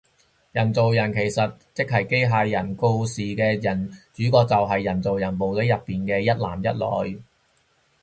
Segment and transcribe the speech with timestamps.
[0.51, 3.55] 人造人其實即係機械人，故事嘅
[4.11, 7.21] 主角就係人造人部隊入面嘅一男一女